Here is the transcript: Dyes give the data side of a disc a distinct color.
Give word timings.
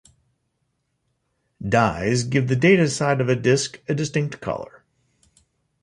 Dyes 1.63 2.23
give 2.23 2.47
the 2.47 2.55
data 2.55 2.89
side 2.89 3.21
of 3.21 3.29
a 3.29 3.35
disc 3.35 3.79
a 3.87 3.93
distinct 3.93 4.41
color. 4.41 4.83